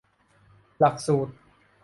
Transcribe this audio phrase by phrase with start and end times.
[0.79, 1.31] หลักสูตร